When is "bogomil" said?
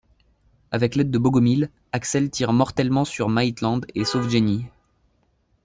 1.19-1.69